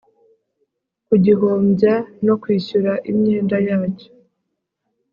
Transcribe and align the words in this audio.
kugihombya 1.07 1.93
no 2.25 2.33
kwishyura 2.41 2.91
imyenda 3.11 3.57
yacyo 3.67 4.09